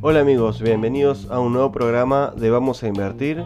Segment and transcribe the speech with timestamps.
[0.00, 3.42] Hola amigos, bienvenidos a un nuevo programa de Vamos a Invertir.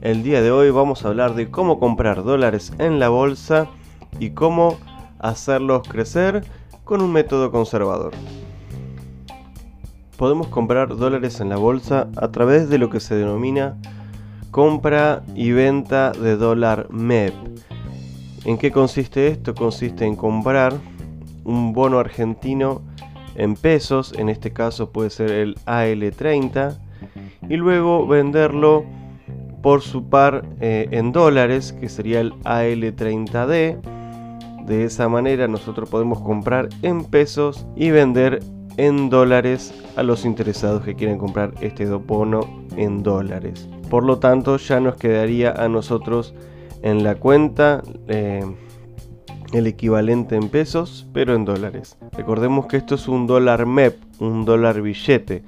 [0.00, 3.68] El día de hoy vamos a hablar de cómo comprar dólares en la bolsa
[4.18, 4.78] y cómo
[5.18, 6.44] hacerlos crecer
[6.84, 8.12] con un método conservador.
[10.16, 13.76] Podemos comprar dólares en la bolsa a través de lo que se denomina
[14.50, 17.34] compra y venta de dólar MEP.
[18.44, 19.54] ¿En qué consiste esto?
[19.54, 20.72] Consiste en comprar
[21.48, 22.82] un bono argentino
[23.34, 26.78] en pesos, en este caso puede ser el AL30,
[27.48, 28.84] y luego venderlo
[29.62, 33.80] por su par eh, en dólares, que sería el AL30D.
[34.66, 38.40] De esa manera nosotros podemos comprar en pesos y vender
[38.76, 42.40] en dólares a los interesados que quieren comprar este bono
[42.76, 43.68] en dólares.
[43.88, 46.34] Por lo tanto, ya nos quedaría a nosotros
[46.82, 48.44] en la cuenta eh,
[49.52, 51.96] el equivalente en pesos, pero en dólares.
[52.12, 55.42] Recordemos que esto es un dólar MEP, un dólar billete.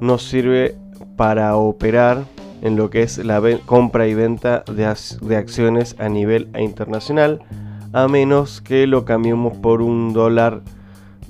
[0.00, 0.74] Nos sirve
[1.16, 2.24] para operar
[2.62, 4.86] en lo que es la compra y venta de,
[5.36, 7.40] acciones a nivel internacional,
[7.92, 10.62] a menos que lo cambiemos por un dólar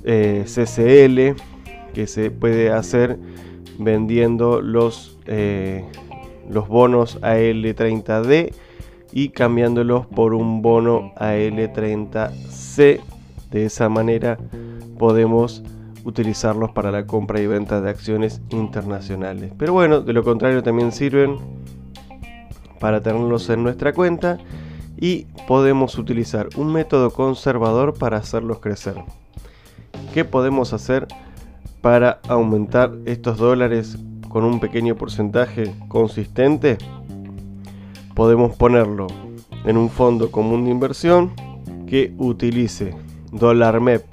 [0.05, 1.41] eh, CCL,
[1.93, 3.19] que se puede hacer
[3.77, 5.83] vendiendo los, eh,
[6.49, 8.53] los bonos AL30D
[9.11, 13.01] y cambiándolos por un bono AL30C.
[13.51, 14.37] De esa manera
[14.97, 15.63] podemos
[16.03, 19.51] utilizarlos para la compra y venta de acciones internacionales.
[19.57, 21.37] Pero bueno, de lo contrario también sirven
[22.79, 24.37] para tenerlos en nuestra cuenta
[24.97, 28.95] y podemos utilizar un método conservador para hacerlos crecer.
[30.13, 31.07] ¿Qué podemos hacer
[31.81, 33.97] para aumentar estos dólares
[34.29, 36.77] con un pequeño porcentaje consistente?
[38.15, 39.07] Podemos ponerlo
[39.65, 41.33] en un fondo común de inversión
[41.85, 42.95] que utilice
[43.31, 44.03] dólar MEP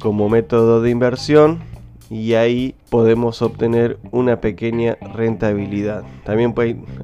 [0.00, 1.60] como método de inversión
[2.10, 6.04] y ahí podemos obtener una pequeña rentabilidad.
[6.24, 6.54] También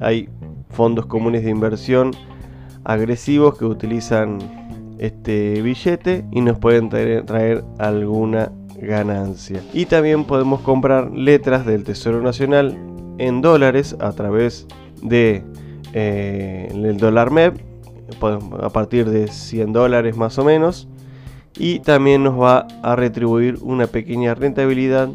[0.01, 0.29] hay
[0.69, 2.11] fondos comunes de inversión
[2.83, 4.39] agresivos que utilizan
[4.97, 9.61] este billete y nos pueden traer, traer alguna ganancia.
[9.73, 12.77] Y también podemos comprar letras del Tesoro Nacional
[13.17, 14.67] en dólares a través
[15.01, 15.43] de
[15.93, 17.57] eh, el dólar MEP
[18.61, 20.87] a partir de 100 dólares más o menos
[21.57, 25.09] y también nos va a retribuir una pequeña rentabilidad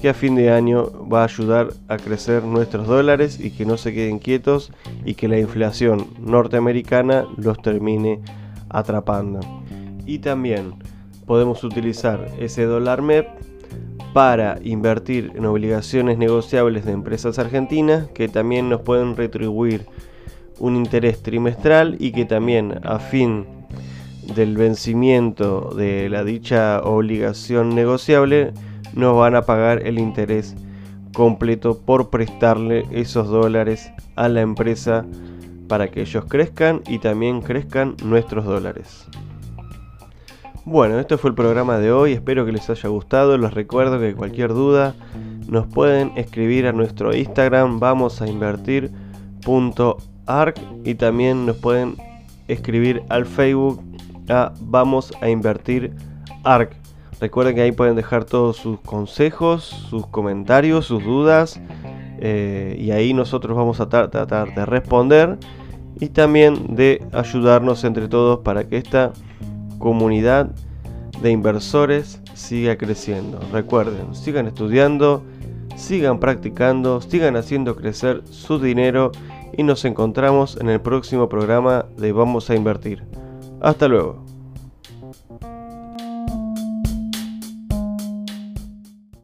[0.00, 3.76] que a fin de año va a ayudar a crecer nuestros dólares y que no
[3.76, 4.72] se queden quietos
[5.04, 8.20] y que la inflación norteamericana los termine
[8.68, 9.40] atrapando.
[10.06, 10.74] Y también
[11.26, 13.26] podemos utilizar ese dólar MEP
[14.12, 19.86] para invertir en obligaciones negociables de empresas argentinas que también nos pueden retribuir
[20.58, 23.46] un interés trimestral y que también a fin
[24.34, 28.52] del vencimiento de la dicha obligación negociable
[28.94, 30.54] nos van a pagar el interés
[31.14, 35.04] completo por prestarle esos dólares a la empresa
[35.68, 39.06] para que ellos crezcan y también crezcan nuestros dólares.
[40.70, 44.14] Bueno, esto fue el programa de hoy, espero que les haya gustado, les recuerdo que
[44.14, 44.94] cualquier duda
[45.48, 51.96] nos pueden escribir a nuestro Instagram, vamos a invertir.arc y también nos pueden
[52.48, 53.80] escribir al Facebook
[54.28, 55.94] a vamos a invertir
[56.44, 56.76] arc.
[57.18, 61.58] Recuerden que ahí pueden dejar todos sus consejos, sus comentarios, sus dudas
[62.20, 65.38] eh, y ahí nosotros vamos a tratar de responder
[65.98, 69.14] y también de ayudarnos entre todos para que esta
[69.78, 70.50] comunidad
[71.22, 73.40] de inversores siga creciendo.
[73.52, 75.22] Recuerden, sigan estudiando,
[75.76, 79.12] sigan practicando, sigan haciendo crecer su dinero
[79.56, 83.04] y nos encontramos en el próximo programa de Vamos a Invertir.
[83.60, 84.27] Hasta luego.